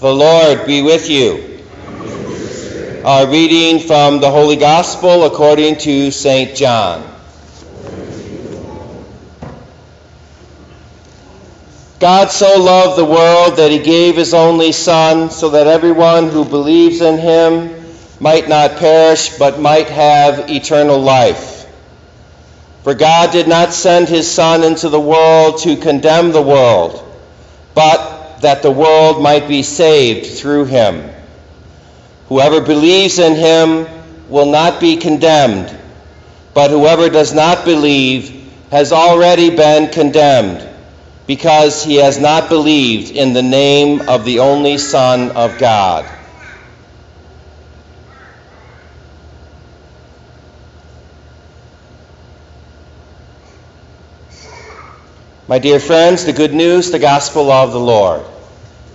The 0.00 0.12
Lord 0.12 0.66
be 0.66 0.80
with 0.82 1.10
you. 1.10 1.60
Our 3.04 3.26
reading 3.26 3.78
from 3.86 4.20
the 4.20 4.30
Holy 4.30 4.56
Gospel 4.56 5.24
according 5.24 5.76
to 5.78 6.10
St. 6.10 6.56
John. 6.56 7.02
God 12.00 12.30
so 12.30 12.62
loved 12.62 12.98
the 12.98 13.04
world 13.04 13.56
that 13.56 13.70
he 13.70 13.78
gave 13.78 14.16
his 14.16 14.32
only 14.34 14.72
Son, 14.72 15.30
so 15.30 15.50
that 15.50 15.66
everyone 15.66 16.28
who 16.28 16.44
believes 16.44 17.00
in 17.02 17.18
him 17.18 17.84
might 18.20 18.48
not 18.48 18.76
perish, 18.76 19.38
but 19.38 19.60
might 19.60 19.88
have 19.88 20.50
eternal 20.50 20.98
life. 20.98 21.53
For 22.84 22.92
God 22.94 23.32
did 23.32 23.48
not 23.48 23.72
send 23.72 24.08
his 24.10 24.30
Son 24.30 24.62
into 24.62 24.90
the 24.90 25.00
world 25.00 25.58
to 25.60 25.74
condemn 25.76 26.32
the 26.32 26.42
world, 26.42 27.02
but 27.74 28.40
that 28.42 28.62
the 28.62 28.70
world 28.70 29.22
might 29.22 29.48
be 29.48 29.62
saved 29.62 30.38
through 30.38 30.66
him. 30.66 31.10
Whoever 32.28 32.60
believes 32.60 33.18
in 33.18 33.36
him 33.36 33.86
will 34.28 34.50
not 34.50 34.80
be 34.80 34.98
condemned, 34.98 35.74
but 36.52 36.70
whoever 36.70 37.08
does 37.08 37.32
not 37.32 37.64
believe 37.64 38.52
has 38.70 38.92
already 38.92 39.48
been 39.48 39.90
condemned, 39.90 40.68
because 41.26 41.82
he 41.82 41.96
has 41.96 42.18
not 42.18 42.50
believed 42.50 43.10
in 43.10 43.32
the 43.32 43.42
name 43.42 44.10
of 44.10 44.26
the 44.26 44.40
only 44.40 44.76
Son 44.76 45.30
of 45.30 45.58
God. 45.58 46.04
My 55.46 55.58
dear 55.58 55.78
friends, 55.78 56.24
the 56.24 56.32
good 56.32 56.54
news, 56.54 56.90
the 56.90 56.98
gospel 56.98 57.50
of 57.52 57.72
the 57.72 57.78
Lord. 57.78 58.24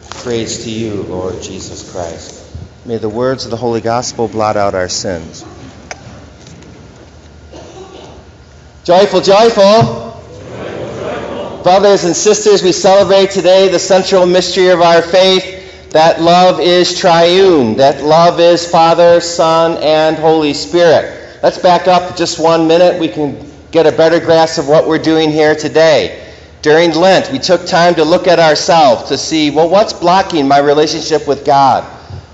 Praise 0.09 0.63
to 0.63 0.71
you, 0.71 1.03
Lord 1.03 1.39
Jesus 1.43 1.91
Christ. 1.91 2.43
May 2.87 2.97
the 2.97 3.07
words 3.07 3.45
of 3.45 3.51
the 3.51 3.57
Holy 3.57 3.81
Gospel 3.81 4.27
blot 4.27 4.57
out 4.57 4.73
our 4.73 4.89
sins. 4.89 5.45
Joyful, 8.83 9.21
joyful. 9.21 10.23
Brothers 11.61 12.05
and 12.05 12.15
sisters, 12.15 12.63
we 12.63 12.71
celebrate 12.71 13.29
today 13.29 13.69
the 13.69 13.77
central 13.77 14.25
mystery 14.25 14.69
of 14.69 14.81
our 14.81 15.03
faith 15.03 15.91
that 15.91 16.19
love 16.19 16.59
is 16.59 16.97
triune, 16.97 17.75
that 17.77 18.03
love 18.03 18.39
is 18.39 18.67
Father, 18.67 19.21
Son, 19.21 19.77
and 19.83 20.17
Holy 20.17 20.55
Spirit. 20.55 21.37
Let's 21.43 21.59
back 21.59 21.87
up 21.87 22.17
just 22.17 22.39
one 22.39 22.67
minute. 22.67 22.99
We 22.99 23.07
can 23.07 23.47
get 23.69 23.85
a 23.85 23.91
better 23.91 24.19
grasp 24.19 24.57
of 24.57 24.67
what 24.67 24.87
we're 24.87 24.97
doing 24.97 25.29
here 25.29 25.53
today. 25.53 26.25
During 26.61 26.91
Lent, 26.91 27.31
we 27.31 27.39
took 27.39 27.65
time 27.65 27.95
to 27.95 28.03
look 28.03 28.27
at 28.27 28.37
ourselves 28.37 29.09
to 29.09 29.17
see, 29.17 29.49
well, 29.49 29.69
what's 29.69 29.93
blocking 29.93 30.47
my 30.47 30.59
relationship 30.59 31.25
with 31.25 31.45
God? 31.45 31.85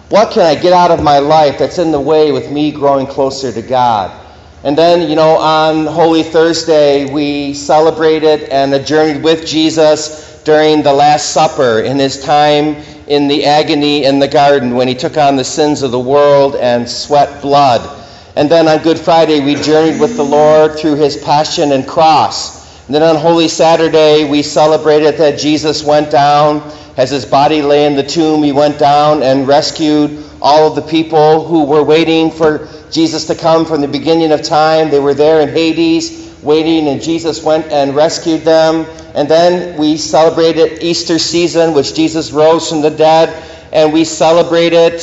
What 0.10 0.32
can 0.32 0.44
I 0.44 0.56
get 0.56 0.74
out 0.74 0.90
of 0.90 1.04
my 1.04 1.20
life 1.20 1.60
that's 1.60 1.78
in 1.78 1.92
the 1.92 2.00
way 2.00 2.32
with 2.32 2.52
me 2.52 2.72
growing 2.72 3.06
closer 3.06 3.52
to 3.52 3.62
God? 3.62 4.20
And 4.64 4.76
then, 4.76 5.08
you 5.08 5.16
know, 5.16 5.38
on 5.38 5.86
Holy 5.86 6.24
Thursday, 6.24 7.12
we 7.12 7.54
celebrated 7.54 8.44
and 8.50 8.84
journeyed 8.84 9.24
with 9.24 9.46
Jesus 9.46 10.42
during 10.44 10.82
the 10.82 10.94
Last 10.94 11.32
Supper 11.32 11.82
in 11.82 12.00
his 12.00 12.24
time 12.24 12.78
in 13.08 13.28
the 13.28 13.46
agony 13.46 14.06
in 14.06 14.18
the 14.18 14.28
garden 14.28 14.74
when 14.74 14.88
he 14.88 14.96
took 14.96 15.18
on 15.18 15.36
the 15.36 15.44
sins 15.44 15.84
of 15.84 15.92
the 15.92 16.00
world 16.00 16.56
and 16.56 16.90
sweat 16.90 17.44
blood. 17.44 18.04
And 18.36 18.50
then 18.50 18.68
on 18.68 18.82
Good 18.82 18.98
Friday, 18.98 19.40
we 19.40 19.54
journeyed 19.54 20.02
with 20.02 20.18
the 20.18 20.26
Lord 20.26 20.80
through 20.80 20.96
his 20.96 21.16
passion 21.16 21.72
and 21.72 21.88
cross. 21.88 22.65
Then 22.88 23.02
on 23.02 23.16
Holy 23.16 23.48
Saturday, 23.48 24.30
we 24.30 24.44
celebrated 24.44 25.18
that 25.18 25.40
Jesus 25.40 25.84
went 25.84 26.12
down. 26.12 26.62
As 26.98 27.10
his 27.10 27.26
body 27.26 27.62
lay 27.62 27.86
in 27.86 27.96
the 27.96 28.04
tomb, 28.04 28.44
he 28.44 28.52
went 28.52 28.78
down 28.78 29.24
and 29.24 29.48
rescued 29.48 30.24
all 30.42 30.68
of 30.68 30.76
the 30.76 30.84
people 30.84 31.46
who 31.46 31.66
were 31.66 31.84
waiting 31.84 32.30
for 32.30 32.70
Jesus 32.92 33.26
to 33.28 33.36
come 33.36 33.66
from 33.66 33.82
the 33.82 33.88
beginning 33.88 34.32
of 34.32 34.44
time. 34.44 34.92
They 34.92 35.00
were 35.00 35.16
there 35.16 35.42
in 35.42 35.50
Hades 35.50 36.40
waiting, 36.44 36.88
and 36.88 37.02
Jesus 37.02 37.44
went 37.44 37.66
and 37.72 37.96
rescued 37.96 38.42
them. 38.42 38.86
And 39.16 39.28
then 39.28 39.78
we 39.78 39.98
celebrated 39.98 40.84
Easter 40.84 41.18
season, 41.18 41.74
which 41.74 41.96
Jesus 41.96 42.32
rose 42.32 42.70
from 42.70 42.82
the 42.82 42.92
dead, 42.92 43.44
and 43.74 43.92
we 43.92 44.06
celebrated 44.06 45.02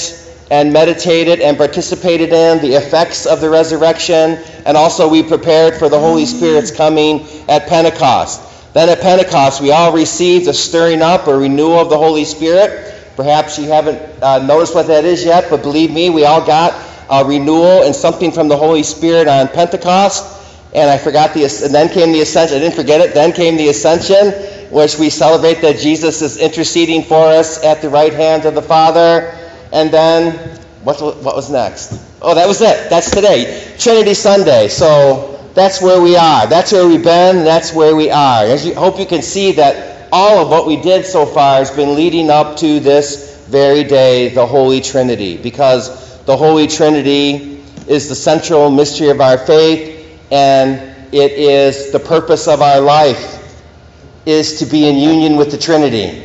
and 0.53 0.71
meditated 0.71 1.41
and 1.41 1.57
participated 1.57 2.31
in 2.31 2.61
the 2.61 2.75
effects 2.75 3.25
of 3.25 3.41
the 3.41 3.49
resurrection, 3.49 4.39
and 4.67 4.77
also 4.77 5.09
we 5.09 5.23
prepared 5.23 5.77
for 5.77 5.89
the 5.89 5.99
Holy 5.99 6.27
Spirit's 6.27 6.71
coming 6.71 7.27
at 7.49 7.67
Pentecost. 7.69 8.75
Then 8.75 8.91
at 8.91 9.01
Pentecost, 9.01 9.63
we 9.63 9.73
all 9.73 9.95
received 9.95 10.47
a 10.49 10.53
stirring 10.53 11.01
up, 11.01 11.27
a 11.27 11.35
renewal 11.35 11.79
of 11.79 11.89
the 11.89 11.97
Holy 11.97 12.27
Spirit. 12.27 12.95
Perhaps 13.17 13.59
you 13.59 13.69
haven't 13.69 13.99
uh, 14.23 14.45
noticed 14.45 14.75
what 14.75 14.89
that 14.89 15.07
is 15.07 15.25
yet, 15.25 15.49
but 15.49 15.63
believe 15.63 15.91
me, 15.91 16.11
we 16.11 16.27
all 16.27 16.45
got 16.45 16.75
a 17.11 17.25
renewal 17.25 17.85
and 17.85 17.97
something 17.97 18.31
from 18.31 18.49
the 18.49 18.57
Holy 18.57 18.83
Spirit 18.83 19.29
on 19.29 19.49
Pentecost. 19.49 20.39
And 20.75 20.91
I 20.91 20.99
forgot 20.99 21.33
the, 21.33 21.45
and 21.45 21.75
then 21.75 21.89
came 21.89 22.13
the 22.13 22.21
ascension. 22.21 22.59
I 22.59 22.61
didn't 22.61 22.77
forget 22.77 23.01
it. 23.01 23.15
Then 23.15 23.33
came 23.33 23.57
the 23.57 23.69
ascension, 23.69 24.33
which 24.71 24.99
we 24.99 25.09
celebrate 25.09 25.63
that 25.63 25.79
Jesus 25.79 26.21
is 26.21 26.37
interceding 26.37 27.05
for 27.05 27.25
us 27.25 27.65
at 27.65 27.81
the 27.81 27.89
right 27.89 28.13
hand 28.13 28.45
of 28.45 28.55
the 28.55 28.61
Father. 28.61 29.39
And 29.73 29.91
then, 29.91 30.37
what, 30.85 31.01
what 31.01 31.35
was 31.35 31.51
next? 31.51 32.01
Oh, 32.21 32.35
that 32.35 32.47
was 32.47 32.61
it. 32.61 32.91
That's 32.91 33.11
today. 33.11 33.75
Trinity 33.79 34.15
Sunday. 34.15 34.69
So 34.69 35.51
that's 35.55 35.83
where 35.83 36.01
we 36.01 36.17
are. 36.17 36.47
That's 36.47 36.73
where 36.73 36.87
we've 36.87 37.03
been. 37.03 37.45
That's 37.45 37.73
where 37.73 37.97
we 37.97 38.11
are. 38.11 38.45
As 38.45 38.65
you 38.67 38.75
hope 38.75 38.99
you 38.99 39.07
can 39.07 39.23
see 39.23 39.53
that 39.53 40.09
all 40.13 40.39
of 40.39 40.51
what 40.51 40.67
we 40.67 40.77
did 40.77 41.07
so 41.07 41.25
far 41.25 41.57
has 41.57 41.71
been 41.71 41.95
leading 41.95 42.31
up 42.31 42.57
to 42.59 42.81
this 42.81 43.47
very 43.49 43.83
day, 43.85 44.29
the 44.29 44.47
Holy 44.47 44.81
Trinity, 44.81 45.37
because 45.37 46.23
the 46.25 46.37
Holy 46.37 46.67
Trinity 46.67 47.63
is 47.89 48.09
the 48.09 48.15
central 48.15 48.71
mystery 48.71 49.09
of 49.09 49.21
our 49.21 49.39
faith, 49.39 50.21
and 50.31 50.81
it 51.15 51.33
is 51.33 51.93
the 51.93 51.99
purpose 51.99 52.47
of 52.47 52.63
our 52.63 52.81
life 52.81 53.39
is 54.25 54.61
to 54.61 54.67
be 54.67 54.87
in 54.87 54.97
union 54.97 55.37
with 55.37 55.51
the 55.51 55.59
Trinity. 55.59 56.23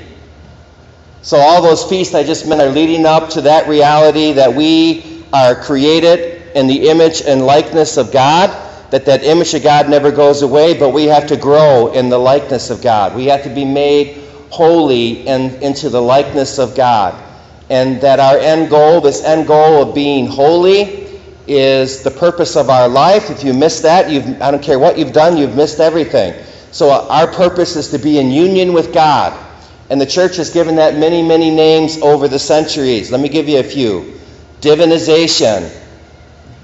So 1.28 1.36
all 1.36 1.62
those 1.62 1.84
feasts 1.84 2.16
I 2.16 2.24
just 2.24 2.48
meant 2.48 2.62
are 2.62 2.70
leading 2.70 3.06
up 3.06 3.32
to 3.32 3.42
that 3.42 3.68
reality 3.68 4.32
that 4.32 4.54
we 4.56 5.26
are 5.34 5.56
created 5.56 6.56
in 6.56 6.68
the 6.68 6.88
image 6.88 7.22
and 7.22 7.46
likeness 7.46 7.98
of 7.98 8.14
God, 8.14 8.50
that 8.92 9.04
that 9.08 9.26
image 9.26 9.54
of 9.54 9.62
God 9.62 9.90
never 9.90 10.10
goes 10.10 10.42
away, 10.42 10.80
but 10.80 10.92
we 10.92 11.04
have 11.04 11.28
to 11.28 11.36
grow 11.36 11.92
in 11.92 12.08
the 12.08 12.18
likeness 12.18 12.70
of 12.70 12.82
God. 12.82 13.14
We 13.14 13.26
have 13.26 13.44
to 13.44 13.50
be 13.54 13.66
made 13.66 14.24
holy 14.52 15.28
and 15.28 15.52
into 15.62 15.90
the 15.90 16.02
likeness 16.02 16.60
of 16.60 16.78
God. 16.78 17.22
And 17.70 18.00
that 18.00 18.22
our 18.22 18.38
end 18.38 18.70
goal, 18.70 19.02
this 19.02 19.22
end 19.22 19.48
goal 19.48 19.82
of 19.90 19.94
being 19.94 20.28
holy, 20.28 21.20
is 21.46 22.04
the 22.04 22.12
purpose 22.12 22.56
of 22.56 22.70
our 22.70 22.88
life. 22.88 23.30
If 23.30 23.44
you 23.44 23.54
miss 23.54 23.82
that, 23.82 24.10
you've, 24.10 24.42
I 24.42 24.50
don't 24.50 24.64
care 24.64 24.80
what 24.80 24.98
you've 24.98 25.12
done, 25.12 25.36
you've 25.36 25.58
missed 25.58 25.82
everything. 25.82 26.42
So 26.72 26.90
our 26.90 27.28
purpose 27.28 27.76
is 27.76 27.90
to 27.90 27.98
be 27.98 28.18
in 28.18 28.32
union 28.32 28.72
with 28.72 28.94
God 28.94 29.44
and 29.90 30.02
the 30.02 30.06
church 30.06 30.36
has 30.38 30.50
given 30.50 30.76
that 30.76 30.96
many, 30.96 31.22
many 31.22 31.50
names 31.50 31.98
over 32.02 32.28
the 32.28 32.40
centuries. 32.40 33.12
Let 33.12 33.22
me 33.22 33.30
give 33.30 33.48
you 33.48 33.60
a 33.60 33.64
few 33.64 34.20
divinization, 34.62 35.72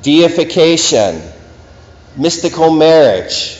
deification, 0.01 1.21
mystical 2.17 2.71
marriage, 2.71 3.59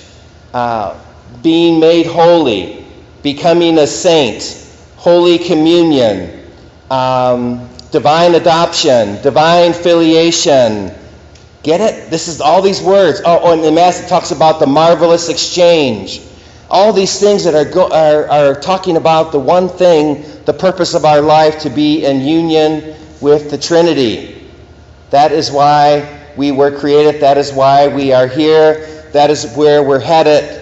uh, 0.53 0.99
being 1.41 1.79
made 1.79 2.05
holy, 2.05 2.85
becoming 3.21 3.77
a 3.77 3.87
saint, 3.87 4.67
holy 4.97 5.37
communion, 5.37 6.47
um, 6.89 7.69
divine 7.91 8.35
adoption, 8.35 9.21
divine 9.21 9.73
filiation. 9.73 10.91
Get 11.61 11.79
it? 11.79 12.09
This 12.09 12.27
is 12.27 12.41
all 12.41 12.61
these 12.61 12.81
words. 12.81 13.21
Oh, 13.23 13.39
oh 13.43 13.53
and 13.53 13.63
the 13.63 13.71
Mass 13.71 14.09
talks 14.09 14.31
about 14.31 14.59
the 14.59 14.67
marvelous 14.67 15.29
exchange 15.29 16.21
all 16.69 16.93
these 16.93 17.19
things 17.19 17.43
that 17.43 17.55
are, 17.55 17.69
go, 17.69 17.89
are, 17.89 18.27
are 18.27 18.59
talking 18.59 18.97
about 18.97 19.31
the 19.31 19.39
one 19.39 19.69
thing, 19.69 20.23
the 20.45 20.53
purpose 20.53 20.93
of 20.93 21.05
our 21.05 21.21
life, 21.21 21.59
to 21.59 21.69
be 21.69 22.05
in 22.05 22.21
union 22.21 22.95
with 23.21 23.51
the 23.51 23.57
Trinity. 23.57 24.49
That 25.09 25.31
is 25.31 25.51
why 25.51 26.25
we 26.35 26.51
were 26.51 26.77
created. 26.77 27.21
That 27.21 27.37
is 27.37 27.53
why 27.53 27.87
we 27.87 28.11
are 28.13 28.27
here. 28.27 28.85
That 29.13 29.29
is 29.29 29.53
where 29.55 29.83
we're 29.83 29.99
headed. 29.99 30.61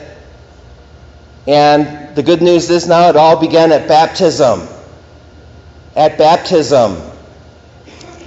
And 1.47 2.15
the 2.15 2.23
good 2.23 2.41
news 2.41 2.69
is 2.69 2.87
now 2.87 3.09
it 3.09 3.15
all 3.15 3.39
began 3.39 3.71
at 3.71 3.87
baptism. 3.87 4.67
At 5.95 6.17
baptism. 6.17 6.97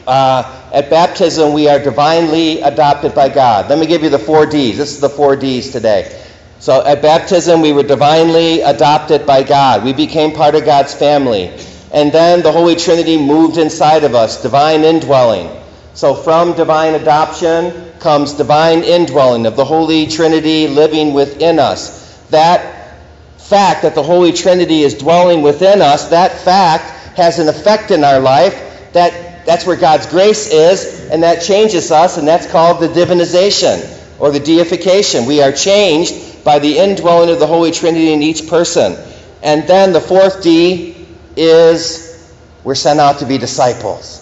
Uh, 0.06 0.70
at 0.72 0.90
baptism, 0.90 1.52
we 1.52 1.68
are 1.68 1.78
divinely 1.78 2.60
adopted 2.60 3.14
by 3.14 3.28
God. 3.28 3.70
Let 3.70 3.78
me 3.78 3.86
give 3.86 4.02
you 4.02 4.10
the 4.10 4.18
four 4.18 4.46
D's. 4.46 4.76
This 4.76 4.92
is 4.92 5.00
the 5.00 5.08
four 5.08 5.36
D's 5.36 5.70
today. 5.70 6.20
So 6.58 6.84
at 6.84 7.02
baptism, 7.02 7.60
we 7.60 7.72
were 7.72 7.82
divinely 7.82 8.62
adopted 8.62 9.26
by 9.26 9.42
God. 9.42 9.84
We 9.84 9.92
became 9.92 10.32
part 10.32 10.54
of 10.54 10.64
God's 10.64 10.94
family. 10.94 11.52
And 11.92 12.10
then 12.10 12.42
the 12.42 12.50
Holy 12.50 12.74
Trinity 12.74 13.16
moved 13.16 13.58
inside 13.58 14.04
of 14.04 14.14
us, 14.14 14.42
divine 14.42 14.82
indwelling. 14.82 15.50
So 15.94 16.14
from 16.14 16.54
divine 16.54 16.94
adoption 16.94 17.92
comes 18.00 18.32
divine 18.32 18.82
indwelling 18.82 19.46
of 19.46 19.56
the 19.56 19.64
Holy 19.64 20.06
Trinity 20.06 20.66
living 20.66 21.14
within 21.14 21.58
us. 21.58 22.18
That 22.30 22.98
fact 23.38 23.82
that 23.82 23.94
the 23.94 24.02
Holy 24.02 24.32
Trinity 24.32 24.82
is 24.82 24.94
dwelling 24.94 25.42
within 25.42 25.80
us, 25.82 26.08
that 26.08 26.32
fact 26.40 26.90
has 27.16 27.38
an 27.38 27.48
effect 27.48 27.90
in 27.90 28.02
our 28.02 28.18
life. 28.18 28.92
That, 28.92 29.46
that's 29.46 29.66
where 29.66 29.76
God's 29.76 30.06
grace 30.06 30.48
is, 30.48 31.08
and 31.10 31.22
that 31.22 31.42
changes 31.42 31.92
us, 31.92 32.16
and 32.16 32.26
that's 32.26 32.50
called 32.50 32.80
the 32.80 32.88
divinization 32.88 34.18
or 34.18 34.30
the 34.30 34.40
deification. 34.40 35.26
We 35.26 35.42
are 35.42 35.52
changed 35.52 36.33
by 36.44 36.58
the 36.58 36.78
indwelling 36.78 37.30
of 37.30 37.40
the 37.40 37.46
Holy 37.46 37.70
Trinity 37.70 38.12
in 38.12 38.22
each 38.22 38.48
person. 38.48 38.96
And 39.42 39.66
then 39.66 39.92
the 39.92 40.00
fourth 40.00 40.42
D 40.42 41.06
is 41.36 42.32
we're 42.62 42.74
sent 42.74 43.00
out 43.00 43.18
to 43.18 43.26
be 43.26 43.38
disciples. 43.38 44.20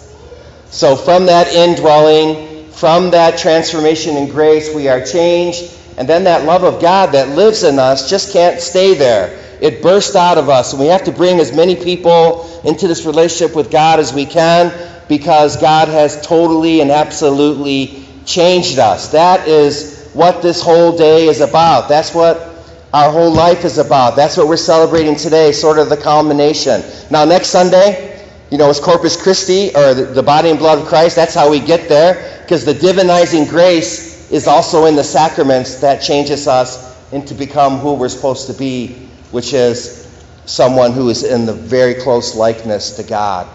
So 0.69 0.95
from 0.95 1.27
that 1.27 1.53
indwelling, 1.53 2.71
from 2.71 3.11
that 3.11 3.37
transformation 3.37 4.17
in 4.17 4.29
grace, 4.29 4.73
we 4.73 4.87
are 4.87 5.05
changed. 5.05 5.71
And 5.97 6.09
then 6.09 6.23
that 6.23 6.45
love 6.45 6.63
of 6.63 6.81
God 6.81 7.11
that 7.13 7.29
lives 7.29 7.63
in 7.63 7.77
us 7.77 8.09
just 8.09 8.33
can't 8.33 8.59
stay 8.59 8.95
there. 8.95 9.39
It 9.61 9.81
bursts 9.81 10.15
out 10.15 10.37
of 10.37 10.49
us. 10.49 10.73
And 10.73 10.81
we 10.81 10.87
have 10.87 11.03
to 11.05 11.11
bring 11.11 11.39
as 11.39 11.55
many 11.55 11.75
people 11.75 12.61
into 12.65 12.87
this 12.87 13.05
relationship 13.05 13.55
with 13.55 13.71
God 13.71 13.99
as 13.99 14.13
we 14.13 14.25
can 14.25 14.73
because 15.07 15.55
God 15.57 15.87
has 15.87 16.25
totally 16.25 16.81
and 16.81 16.91
absolutely 16.91 18.05
changed 18.25 18.79
us. 18.79 19.11
That 19.11 19.47
is 19.47 20.02
what 20.13 20.41
this 20.41 20.61
whole 20.61 20.95
day 20.95 21.27
is 21.27 21.41
about. 21.41 21.89
That's 21.89 22.13
what 22.13 22.49
our 22.93 23.11
whole 23.11 23.31
life 23.31 23.65
is 23.65 23.79
about. 23.79 24.15
That's 24.15 24.37
what 24.37 24.47
we're 24.47 24.57
celebrating 24.57 25.15
today, 25.15 25.51
sort 25.51 25.79
of 25.79 25.89
the 25.89 25.97
culmination. 25.97 26.83
Now, 27.09 27.25
next 27.25 27.49
Sunday, 27.49 28.23
you 28.51 28.57
know, 28.59 28.69
it's 28.69 28.79
Corpus 28.79 29.21
Christi, 29.21 29.69
or 29.75 29.95
the, 29.95 30.05
the 30.05 30.21
body 30.21 30.49
and 30.49 30.59
blood 30.59 30.79
of 30.79 30.85
Christ. 30.85 31.15
That's 31.15 31.33
how 31.33 31.49
we 31.49 31.59
get 31.59 31.89
there, 31.89 32.39
because 32.43 32.65
the 32.65 32.73
divinizing 32.73 33.49
grace 33.49 34.31
is 34.31 34.47
also 34.47 34.85
in 34.85 34.95
the 34.95 35.03
sacraments 35.03 35.77
that 35.81 36.01
changes 36.01 36.47
us 36.47 36.93
into 37.11 37.33
become 37.33 37.79
who 37.79 37.95
we're 37.95 38.09
supposed 38.09 38.47
to 38.47 38.53
be, 38.53 38.89
which 39.31 39.53
is 39.53 40.07
someone 40.45 40.91
who 40.91 41.09
is 41.09 41.23
in 41.23 41.45
the 41.47 41.53
very 41.53 41.95
close 41.95 42.35
likeness 42.35 42.95
to 42.97 43.03
God. 43.03 43.47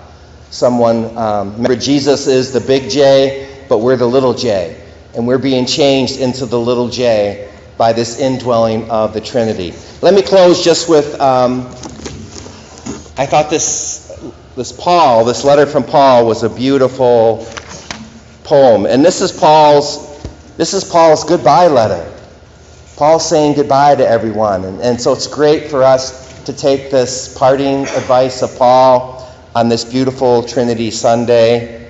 Someone, 0.51 1.17
um, 1.17 1.53
remember, 1.53 1.77
Jesus 1.77 2.27
is 2.27 2.53
the 2.53 2.61
big 2.61 2.91
J, 2.91 3.65
but 3.69 3.79
we're 3.79 3.97
the 3.97 4.07
little 4.07 4.35
j. 4.35 4.81
And 5.19 5.27
we're 5.27 5.37
being 5.37 5.67
changed 5.67 6.19
into 6.19 6.47
the 6.47 6.59
little 6.59 6.89
j 6.89 7.51
by 7.77 7.93
this 7.93 8.19
indwelling 8.21 8.89
of 8.89 9.13
the 9.13 9.21
Trinity. 9.21 9.75
Let 10.01 10.15
me 10.15 10.23
close 10.23 10.65
just 10.65 10.89
with 10.89 11.21
um, 11.21 11.67
I 13.19 13.27
thought 13.27 13.51
this, 13.51 14.17
this 14.55 14.71
Paul, 14.71 15.25
this 15.25 15.43
letter 15.43 15.67
from 15.67 15.83
Paul, 15.83 16.25
was 16.25 16.45
a 16.45 16.49
beautiful 16.49 17.45
poem. 18.45 18.87
And 18.87 19.05
this 19.05 19.21
is 19.21 19.33
Paul's, 19.33 20.23
this 20.57 20.73
is 20.73 20.85
Paul's 20.85 21.25
goodbye 21.25 21.67
letter. 21.67 22.09
Paul's 22.95 23.29
saying 23.29 23.57
goodbye 23.57 23.97
to 23.97 24.09
everyone. 24.09 24.65
And, 24.65 24.81
and 24.81 25.01
so 25.01 25.13
it's 25.13 25.27
great 25.27 25.69
for 25.69 25.83
us 25.83 26.45
to 26.45 26.53
take 26.53 26.93
this 26.93 27.37
parting 27.37 27.87
advice 27.87 28.41
of 28.43 28.57
Paul 28.57 29.29
on 29.57 29.69
this 29.69 29.85
beautiful 29.85 30.45
Trinity 30.45 30.93
Sunday. 30.93 31.88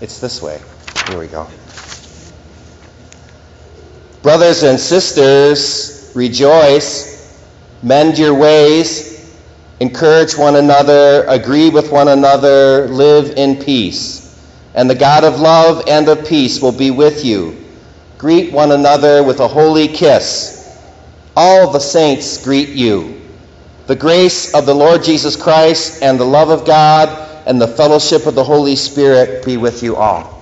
It's 0.00 0.20
this 0.20 0.40
way. 0.40 0.60
Here 1.08 1.18
we 1.18 1.26
go. 1.26 1.46
Brothers 4.22 4.62
and 4.62 4.78
sisters, 4.78 6.12
rejoice, 6.14 7.42
mend 7.82 8.18
your 8.18 8.34
ways, 8.34 9.36
encourage 9.80 10.36
one 10.36 10.56
another, 10.56 11.24
agree 11.28 11.70
with 11.70 11.90
one 11.90 12.08
another, 12.08 12.88
live 12.88 13.36
in 13.36 13.56
peace. 13.56 14.24
And 14.74 14.88
the 14.88 14.94
God 14.94 15.24
of 15.24 15.40
love 15.40 15.82
and 15.88 16.08
of 16.08 16.26
peace 16.26 16.60
will 16.62 16.72
be 16.72 16.90
with 16.90 17.24
you. 17.24 17.56
Greet 18.18 18.52
one 18.52 18.72
another 18.72 19.22
with 19.22 19.40
a 19.40 19.48
holy 19.48 19.88
kiss. 19.88 20.78
All 21.36 21.72
the 21.72 21.80
saints 21.80 22.42
greet 22.44 22.70
you. 22.70 23.20
The 23.86 23.96
grace 23.96 24.54
of 24.54 24.66
the 24.66 24.74
Lord 24.74 25.02
Jesus 25.02 25.34
Christ 25.36 26.02
and 26.02 26.20
the 26.20 26.24
love 26.24 26.50
of 26.50 26.66
God 26.66 27.27
and 27.48 27.58
the 27.60 27.66
fellowship 27.66 28.26
of 28.26 28.34
the 28.34 28.44
Holy 28.44 28.76
Spirit 28.76 29.42
be 29.42 29.56
with 29.56 29.82
you 29.82 29.96
all. 29.96 30.37